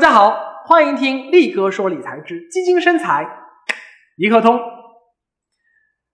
[0.00, 3.22] 大家好，欢迎听力哥说理财之基金生财
[4.16, 4.58] 一课通。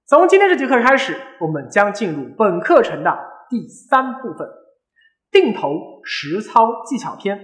[0.09, 3.17] 从今天这节课开始，我们将进入本课程的
[3.49, 4.49] 第三部分——
[5.31, 7.41] 定投实操技巧篇。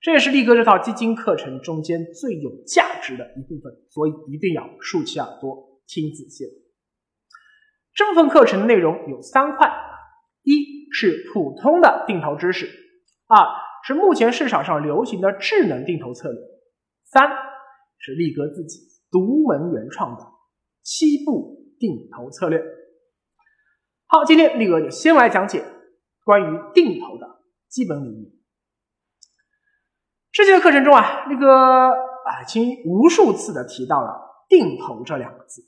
[0.00, 6.44] 这也是力哥这套基金课程中间最有价值的一部分，所以一定要竖起耳朵听仔细。
[7.92, 9.68] 这部分课程的内容有三块：
[10.44, 12.70] 一是普通的定投知识，
[13.26, 13.68] 二。
[13.84, 16.40] 是目前市场上流行的智能定投策略。
[17.04, 17.28] 三
[17.98, 18.78] 是力哥自己
[19.10, 20.24] 独门原创的
[20.82, 22.62] 七步定投策略。
[24.06, 25.64] 好，今天力哥就先来讲解
[26.24, 28.40] 关于定投的基本领域。
[30.32, 35.62] 这节课程中啊，力哥啊，已经无数次的提到了定投这两个字，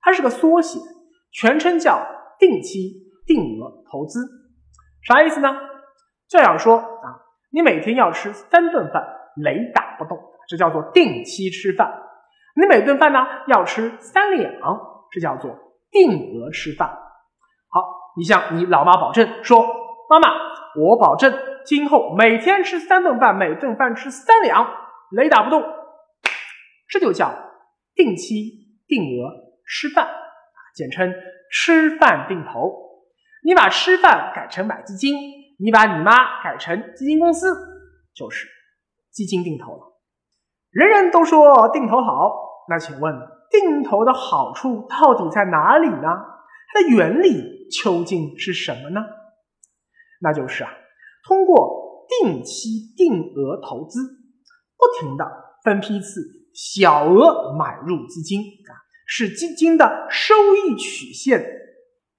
[0.00, 0.78] 它是个缩写，
[1.32, 2.06] 全称叫
[2.38, 4.20] 定期定额投资。
[5.02, 5.48] 啥意思呢？
[6.28, 7.26] 这样说啊。
[7.50, 9.04] 你每天要吃三顿饭，
[9.36, 11.92] 雷打不动，这叫做定期吃饭。
[12.54, 14.52] 你每顿饭呢要吃三两，
[15.10, 15.56] 这叫做
[15.90, 16.88] 定额吃饭。
[17.68, 19.64] 好，你向你老妈保证说
[20.10, 20.28] ：“妈妈，
[20.76, 21.32] 我保证
[21.64, 24.68] 今后每天吃三顿饭，每顿饭吃三两，
[25.10, 25.62] 雷打不动。”
[26.88, 27.32] 这就叫
[27.94, 29.30] 定期定额
[29.66, 30.08] 吃饭，
[30.74, 31.12] 简称
[31.50, 32.90] 吃饭定投。
[33.44, 35.39] 你把吃饭改成买基金。
[35.62, 37.54] 你把你妈改成基金公司，
[38.14, 38.48] 就是
[39.12, 40.00] 基金定投了。
[40.70, 43.14] 人人都说定投好，那请问
[43.50, 46.08] 定投的好处到底在哪里呢？
[46.72, 49.00] 它的原理究竟是什么呢？
[50.22, 50.70] 那就是啊，
[51.26, 54.00] 通过定期定额投资，
[54.78, 55.24] 不停的
[55.62, 56.22] 分批次
[56.54, 58.72] 小额买入基金啊，
[59.06, 61.44] 使基金的收益曲线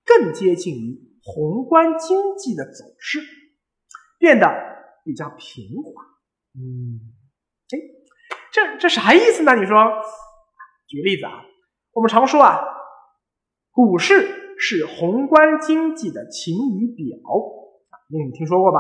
[0.06, 1.11] 更接近于。
[1.24, 3.20] 宏观经济的走势
[4.18, 4.48] 变得
[5.04, 6.06] 比较平缓，
[6.56, 7.14] 嗯，
[7.70, 7.78] 哎，
[8.52, 9.56] 这这啥意思呢？
[9.56, 9.78] 你说，
[10.88, 11.44] 举个例子啊，
[11.94, 12.60] 我们常说啊，
[13.72, 17.06] 股市是宏观经济的晴雨表，
[18.10, 18.80] 你听说过吧？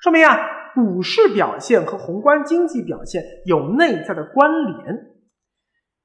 [0.00, 0.36] 说明啊，
[0.74, 5.12] 股市表现和宏观经济表现有内在的关联。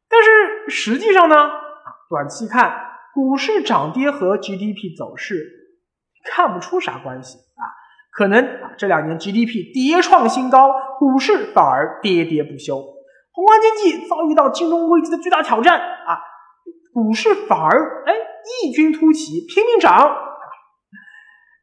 [0.09, 1.35] 但是实际上呢，
[2.09, 2.73] 短期看，
[3.13, 5.59] 股市涨跌和 GDP 走势。
[6.23, 7.63] 看不出啥关系啊？
[8.11, 12.75] 可能啊，这两年 GDP 跌创新高，股市反而跌跌不休。
[13.31, 16.19] 宏观经济遭遇到金融危机的巨大挑战啊，
[16.93, 18.13] 股市反而哎
[18.63, 20.13] 异军突起，拼命涨。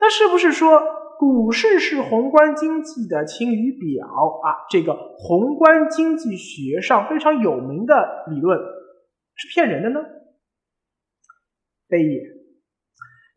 [0.00, 0.80] 那是不是说
[1.18, 4.64] 股市是宏观经济的晴雨表啊？
[4.70, 8.58] 这个宏观经济学上非常有名的理论
[9.34, 10.00] 是骗人的呢？
[11.88, 12.37] 非也。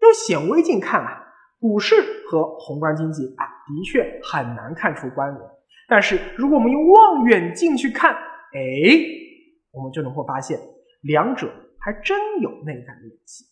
[0.01, 1.23] 用显微镜看啊，
[1.59, 1.95] 股市
[2.27, 5.41] 和宏观经济啊，的确很难看出关联。
[5.87, 8.19] 但是如果我们用望远镜去看，哎，
[9.71, 10.59] 我们就能够发现
[11.01, 13.45] 两者还真有内在联系。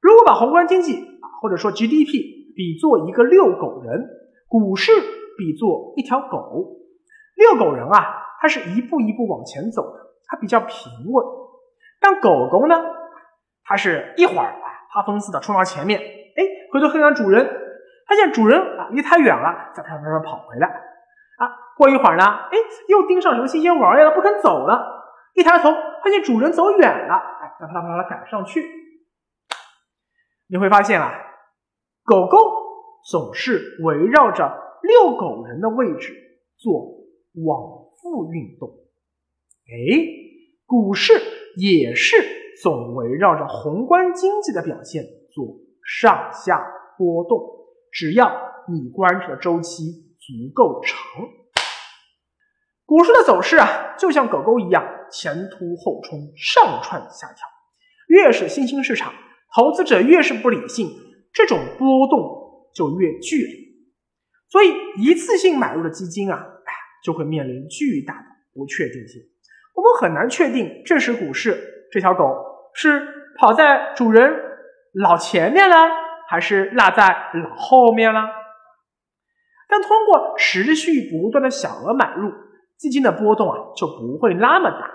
[0.00, 4.08] 如果把宏观经济啊，或者说 GDP 比作一个遛狗人，
[4.46, 4.92] 股市
[5.36, 6.76] 比作一条狗。
[7.34, 8.04] 遛狗人啊，
[8.40, 11.24] 它是一步一步往前走的，它比较平稳。
[12.00, 12.76] 但狗狗呢，
[13.64, 14.54] 它是一会儿。
[14.92, 17.44] 发疯似的冲到前面，哎，回头看看主人，
[18.08, 21.44] 发现主人啊离太远了，再啪啪啪跑回来，啊，
[21.76, 22.56] 过一会儿呢，哎，
[22.88, 25.04] 又盯上什么新鲜玩意了，不肯走了，
[25.34, 28.64] 一抬头发现主人走远了，哎，再啪啪啪赶上去。
[30.50, 31.12] 你会发现啊，
[32.04, 32.38] 狗狗
[33.10, 34.50] 总是围绕着
[34.82, 36.14] 遛狗人的位置
[36.56, 36.72] 做
[37.44, 38.70] 往复运动，
[39.66, 40.06] 哎，
[40.64, 41.12] 股市
[41.56, 42.37] 也是。
[42.62, 46.60] 总围绕着宏观经济的表现做上下
[46.96, 47.38] 波动，
[47.92, 48.30] 只要
[48.68, 50.96] 你关注的周期足够长，
[52.84, 57.46] 股市的走势啊，就像狗狗一样前突后冲，上窜下跳。
[58.08, 59.12] 越是新兴市场，
[59.54, 60.88] 投资者越是不理性，
[61.32, 63.68] 这种波动就越剧烈。
[64.50, 66.72] 所以，一次性买入的基金啊，哎，
[67.04, 69.22] 就会面临巨大的不确定性。
[69.74, 72.47] 我们很难确定这时股市这条狗。
[72.80, 74.32] 是跑在主人
[74.92, 75.74] 老前面了，
[76.28, 78.20] 还是落在老后面了？
[79.68, 82.30] 但通过持续不断的小额买入，
[82.76, 84.92] 基金的波动啊就不会那么大，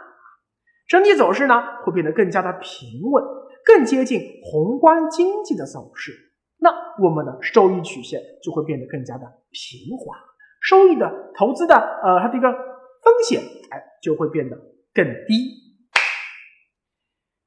[0.87, 3.21] 整体走势呢会变得更加的平稳，
[3.65, 6.13] 更接近宏观经济的走势。
[6.59, 6.69] 那
[7.03, 10.15] 我们的收益曲线就会变得更加的平滑，
[10.61, 13.41] 收益的投资的呃它的一个风险
[13.71, 14.55] 哎就会变得
[14.93, 15.62] 更低。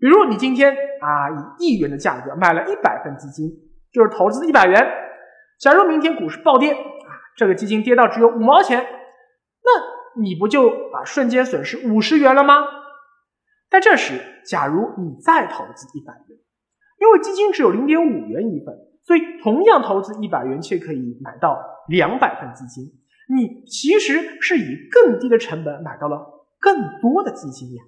[0.06, 3.50] 比如你今天啊以一元的价格买了一百份基金，
[3.90, 4.80] 就是投资一百元。
[5.58, 8.86] 假如明天股市暴跌啊，这个基金跌到只有五毛钱，
[9.64, 12.54] 那你不就啊瞬间损失五十元了吗？
[13.68, 16.38] 但这时，假如你再投资一百元，
[17.00, 22.84] 因为基金只有零点五元一份，所以同样投资一百元却可以买到两百份基金。
[23.34, 27.82] 你其实是以更低的成本买到了更多的基金呀，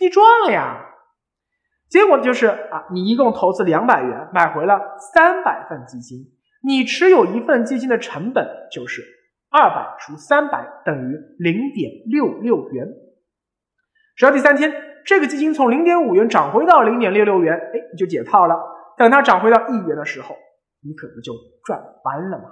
[0.00, 0.94] 你赚了呀！
[1.88, 6.18] 结果就是啊，你一共投资两百元，买回了三百份基金，
[6.64, 9.02] 你持有一份基金的成本就是
[9.50, 12.88] 二百除三百等于零点六六元。
[14.16, 14.72] 只要第三天，
[15.04, 18.56] 这个基金从零点五元涨回到零点六六元，哎，你就解套了。
[18.98, 20.34] 等它涨回到一元的时候，
[20.82, 21.32] 你可不就
[21.64, 22.44] 赚翻了吗？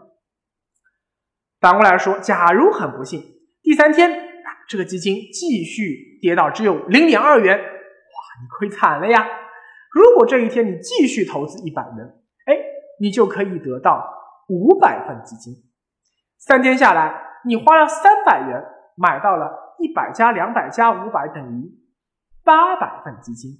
[1.61, 3.21] 反过来说，假如很不幸，
[3.63, 4.13] 第三天
[4.69, 7.59] 这个基金继续跌到只有零点二元。
[8.41, 9.27] 你亏惨了呀！
[9.93, 12.05] 如果这一天你继续投资一百元，
[12.47, 12.57] 哎，
[13.01, 14.05] 你就可以得到
[14.49, 15.55] 五百份基金。
[16.39, 17.15] 三天下来，
[17.45, 18.61] 你花了三百元
[18.97, 21.71] 买到了一百加两百加五百等于
[22.43, 23.53] 八百份基金。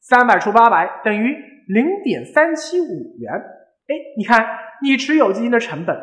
[0.00, 1.36] 三百除八百等于
[1.68, 3.32] 零点三七五元。
[3.32, 4.46] 哎，你看，
[4.82, 5.94] 你持有基金的成本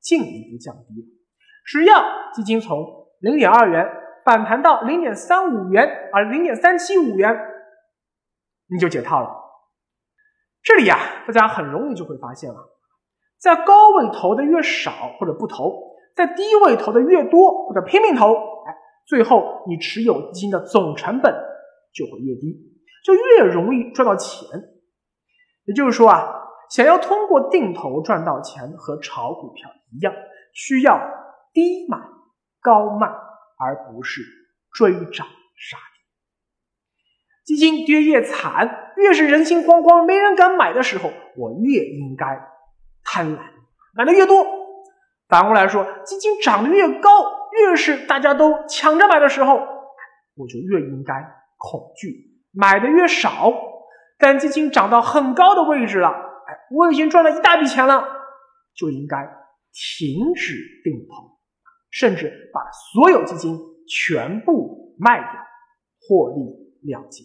[0.00, 1.06] 进一步降低了。
[1.64, 2.02] 只要
[2.34, 2.84] 基金从
[3.20, 3.86] 零点二元。
[4.26, 7.32] 反弹到零点三五元，啊零点三七五元，
[8.68, 9.30] 你就解套了。
[10.64, 12.56] 这里呀，大家很容易就会发现了，
[13.38, 14.90] 在高位投的越少
[15.20, 18.74] 或者不投，在低位投的越多或者拼命投，哎，
[19.06, 21.32] 最后你持有基金的总成本
[21.94, 22.58] 就会越低，
[23.04, 24.48] 就越容易赚到钱。
[25.66, 26.34] 也就是说啊，
[26.68, 30.12] 想要通过定投赚到钱，和炒股票一样，
[30.52, 30.98] 需要
[31.52, 31.96] 低买
[32.60, 33.06] 高卖。
[33.58, 34.22] 而不是
[34.72, 35.26] 追涨
[35.56, 36.04] 杀跌，
[37.44, 42.26] 基金跌越惨，越是人心惶惶、没人敢买的时候，我越应该
[43.04, 43.40] 贪婪，
[43.94, 44.44] 买的越多。
[45.28, 47.10] 反过来说，基金涨得越高，
[47.52, 49.56] 越是大家都抢着买的时候，
[50.34, 51.14] 我就越应该
[51.56, 53.52] 恐惧，买的越少。
[54.18, 58.02] 但基金涨到很高的位置了，哎，我已经赚了一大笔钱了，
[58.74, 59.18] 就应该
[59.72, 61.35] 停止定投。
[61.96, 62.60] 甚至把
[62.92, 63.58] 所有基金
[63.88, 65.30] 全部卖掉，
[66.06, 67.24] 获利了结。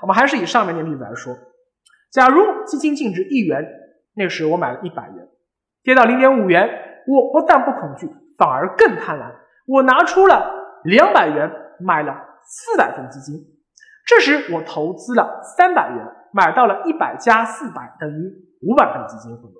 [0.00, 1.34] 我们还是以上面的例子来说，
[2.12, 3.66] 假如基金净值一元，
[4.14, 5.28] 那时我买了一百元，
[5.82, 6.68] 跌到零点五元，
[7.08, 8.08] 我不但不恐惧，
[8.38, 9.34] 反而更贪婪，
[9.66, 12.14] 我拿出了两百元买了
[12.44, 13.44] 四百份基金。
[14.06, 18.32] 这时我投资了三百元，买到了一百加四百等于
[18.62, 19.58] 五百份基金份额。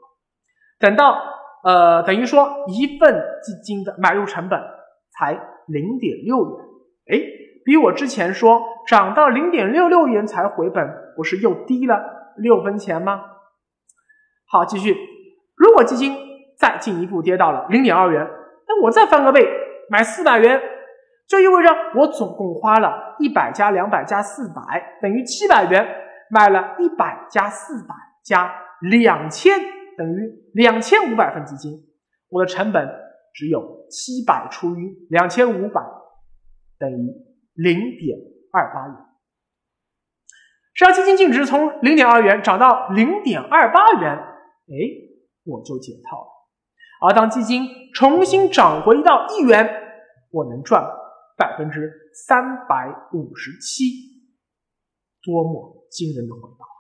[0.79, 1.21] 等到
[1.65, 4.61] 呃，等于说一份基金的买入成本
[5.11, 5.33] 才
[5.67, 6.65] 零点六元，
[7.11, 7.21] 哎，
[7.65, 13.23] 比我之前说涨到零点六六元才回本，不是又低了六分钱吗？
[14.47, 14.97] 好，继续，
[15.57, 16.17] 如果基金
[16.57, 18.27] 再进一步跌到了零点二元，
[18.69, 19.47] 那我再翻个倍
[19.91, 20.61] 买四百元，
[21.29, 25.87] 就意味着我总共花了一百加两百加四百等于七百元，
[26.31, 27.95] 买了一百加四百
[28.25, 29.78] 加两千。
[29.99, 31.73] 等于两千五百份基金，
[32.29, 32.89] 我的成本
[33.35, 35.83] 只有七百除以两千五百，
[36.79, 37.13] 等于
[37.55, 38.17] 零点
[38.53, 38.97] 二八元。
[40.73, 44.75] 只要基金净值从零点二元涨到零点二八元，哎，
[45.45, 46.29] 我就解套了。
[47.01, 49.69] 而当基金重新涨回到一元，
[50.31, 50.85] 我能赚
[51.37, 53.85] 百分之三百五十七，
[55.25, 56.78] 多么惊人的回报！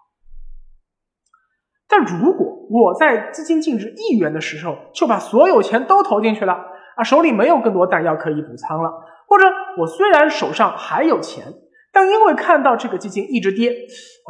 [1.89, 6.53] 但如果我在基金净值一元的时候就把所有钱都投进去了
[6.97, 8.91] 啊，手里没有更多弹药可以补仓了，
[9.27, 9.45] 或者
[9.79, 11.45] 我虽然手上还有钱，
[11.93, 13.71] 但因为看到这个基金一直跌，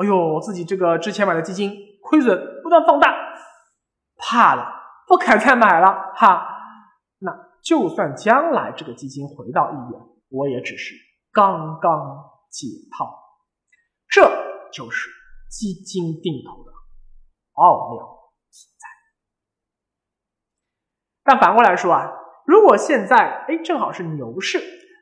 [0.00, 1.73] 哎呦，自己这个之前买的基金
[2.03, 3.12] 亏损不断放大，
[4.17, 4.65] 怕了，
[5.09, 6.47] 不敢再买了哈。
[7.21, 7.33] 那
[7.65, 10.00] 就算将来这个基金回到一元，
[10.31, 10.95] 我也只是
[11.33, 13.09] 刚刚解套，
[14.09, 14.23] 这
[14.71, 15.11] 就是
[15.50, 16.73] 基金定投的
[17.59, 18.05] 奥妙
[18.50, 18.87] 所在。
[21.25, 22.11] 但反过来说啊，
[22.47, 24.59] 如果现在哎正好是牛市，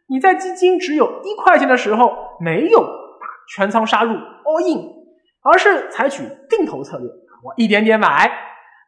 [0.09, 4.93] 你在基金只有一块钱的时候没有把全仓杀入 all in，
[5.43, 8.31] 而是采取定投策略，我一点点买，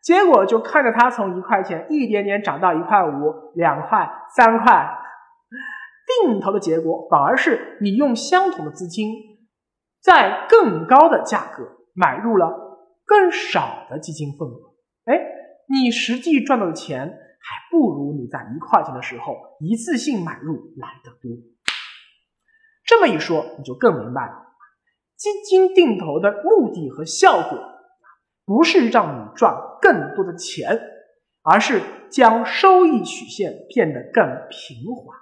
[0.02, 4.88] 结果就看着它从一块钱一点点涨到一块五、两块、三块，
[6.24, 9.12] 定投的结果反而是你用相同的资金，
[10.02, 12.67] 在更高的价格买入了
[13.08, 14.74] 更少的基金份额，
[15.06, 15.18] 哎，
[15.66, 17.24] 你实际赚到的钱。
[17.40, 21.30] 还不如你在一块钱的时候一次性买入来的多。
[22.84, 24.34] 这么一说，你就更明白了，
[25.16, 27.58] 基金定投的目的和效果，
[28.44, 30.78] 不是让你赚更多的钱，
[31.42, 35.14] 而是将收益曲线变得更平滑。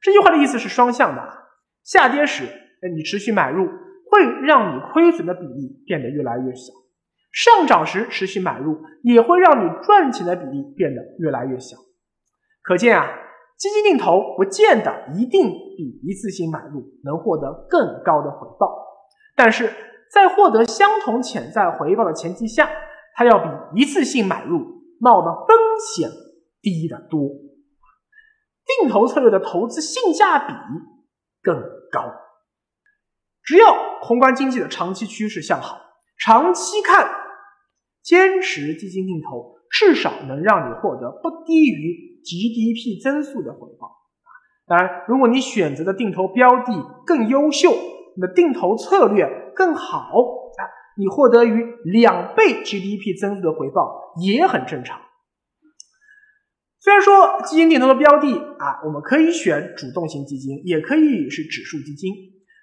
[0.00, 1.46] 这句话的意思是双向的，
[1.84, 2.48] 下跌时，
[2.96, 3.68] 你持续买入
[4.10, 6.72] 会让你亏损的比例变得越来越小；
[7.32, 11.76] 上涨时持续买入也会让你赚钱的比例变得越来越小。
[12.62, 13.06] 可见啊，
[13.56, 18.74] 基金定投不见得一定比一次性买入能获得更高的回报，
[19.36, 19.70] 但是
[20.12, 22.68] 在获得相同潜在回报的前提下，
[23.14, 25.56] 它要比一次性买入冒的风
[25.94, 26.10] 险
[26.60, 27.28] 低得多。
[28.80, 30.52] 定投策略的投资性价比
[31.42, 31.58] 更
[31.90, 32.27] 高。
[33.48, 35.80] 只要宏观经济的长期趋势向好，
[36.18, 37.08] 长期看，
[38.02, 43.88] 坚持基金定投至少能让你获得不低于 GDP 增速的回报。
[44.66, 47.70] 当然，如果你选择的定投标的更优秀，
[48.16, 50.62] 你的定投策略更好啊，
[50.98, 55.00] 你获得于两倍 GDP 增速的回报也很正常。
[56.80, 58.28] 虽然说基金定投的标的
[58.58, 62.12] 啊，我们可以选主动型基金，也可以是指数基金，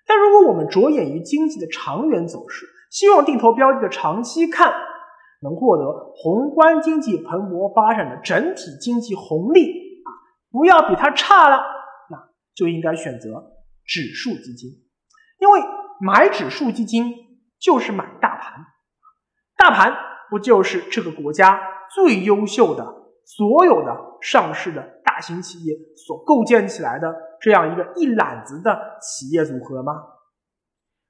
[0.06, 4.74] 但如果我们着眼于经济的长远走势，希望定投标的的长期看
[5.42, 10.10] 能获得宏观经济蓬勃发展的整体经济红利啊，
[10.52, 11.58] 不要比它差了，
[12.10, 13.52] 那就应该选择
[13.86, 14.70] 指数基金，
[15.40, 15.62] 因为
[16.00, 17.14] 买指数基金
[17.60, 18.66] 就是买大盘，
[19.58, 19.94] 大盘
[20.30, 21.60] 不就是这个国家
[21.94, 23.06] 最优秀的？
[23.28, 27.12] 所有的上市的大型企业所构建起来的
[27.46, 29.94] 这样一个一揽子的企业组合吗？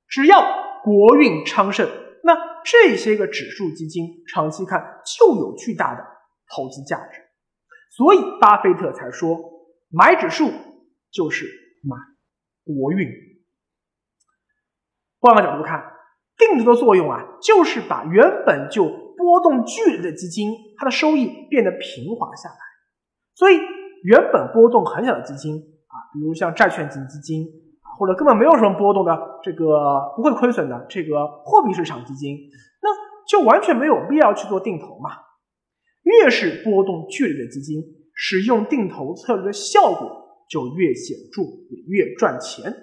[0.09, 0.41] 只要
[0.83, 1.89] 国运昌盛，
[2.25, 6.05] 那这些个指数基金长期看就有巨大的
[6.53, 7.21] 投资价值。
[7.95, 9.39] 所以巴菲特才说，
[9.89, 10.51] 买指数
[11.09, 11.45] 就是
[11.81, 11.95] 买
[12.65, 13.07] 国运。
[15.21, 15.93] 换个角度看，
[16.35, 18.83] 定投的作用啊，就是把原本就
[19.15, 22.57] 波动剧烈的基金，它的收益变得平滑下来，
[23.35, 23.57] 所以
[24.03, 27.47] 原本波动很小的基金啊，比如像债券型基金
[27.79, 32.37] 啊，或者根本没有什么波动的这个不会亏损的这个货币市场基金，
[32.81, 32.89] 那
[33.25, 35.11] 就完全没有必要去做定投嘛。
[36.03, 37.81] 越是波动剧烈的基金，
[38.13, 42.73] 使用定投策略的效果就越显著，也越赚钱。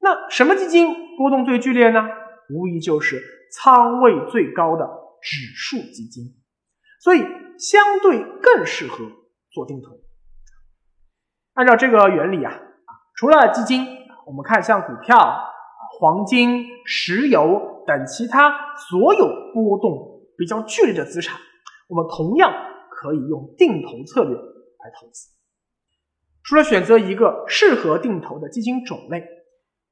[0.00, 2.08] 那什么基金波动最剧烈呢？
[2.50, 5.00] 无疑就是仓位最高的。
[5.24, 6.34] 指数基金，
[6.98, 7.20] 所以
[7.56, 9.04] 相对更适合
[9.52, 10.01] 做定投。
[11.54, 12.52] 按照这个原理啊，
[13.14, 13.86] 除了基金，
[14.26, 15.16] 我们看像股票、
[15.98, 21.38] 黄金、石油等其他所有波动比较剧烈的资产，
[21.88, 22.50] 我们同样
[22.90, 25.28] 可以用定投策略来投资。
[26.42, 29.22] 除了选择一个适合定投的基金种类，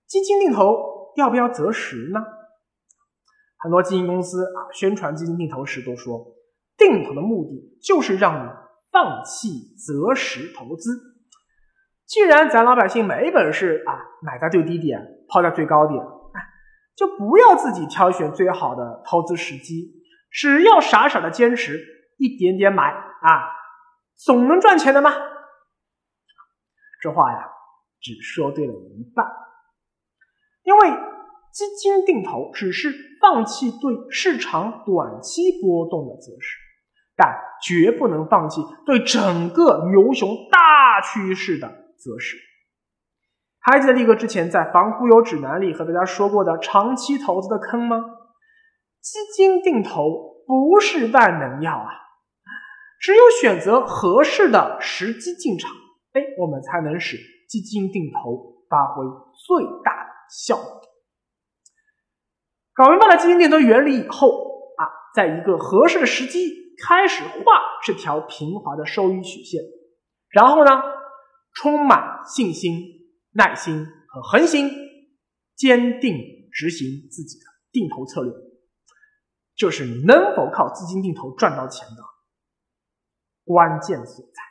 [0.07, 2.21] 基金定投要不要择时呢？
[3.59, 6.35] 很多基金公司啊，宣传基金定投时都说，
[6.79, 8.50] 定投的目的就是让你
[8.90, 11.10] 放弃择时投资。
[12.11, 16.02] 既然咱老百姓没本事啊，买在最低点，抛在最高点，
[16.97, 19.93] 就不要自己挑选最好的投资时机，
[20.29, 21.79] 只要傻傻的坚持
[22.19, 23.47] 一点点买啊，
[24.17, 25.12] 总能赚钱的嘛。
[27.00, 27.49] 这话呀，
[28.00, 29.25] 只说对了一半，
[30.64, 31.11] 因为。
[31.52, 36.57] 基金定投只是放弃对市场短期波动的择时，
[37.17, 42.38] 但绝不能放弃对整个牛熊大趋势的择时。
[43.61, 48.00] 还记得力哥之前在《防忽悠指南》里和大家说过的长期投资的坑吗？
[49.02, 51.90] 基金定投不是万能药啊，
[53.00, 55.71] 只有选择合适的时机进场，
[56.12, 59.04] 哎，我们才能使基金定投发挥
[59.47, 60.80] 最大的效果。
[62.73, 69.61] 搞明白了基金定投原理以后啊，在一个合适的时机开始画这条平滑的收益曲线，
[70.30, 70.71] 然后呢，
[71.54, 72.83] 充满信心、
[73.33, 74.71] 耐心和恒心，
[75.57, 76.16] 坚定
[76.52, 78.33] 执行自己的定投策略，
[79.54, 82.02] 就是你能否靠资金定投赚到钱的
[83.45, 84.50] 关键所在。